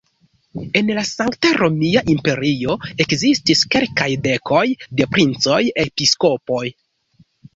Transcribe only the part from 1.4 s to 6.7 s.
Romia Imperio ekzistis kelkaj dekoj da princoj-episkopoj.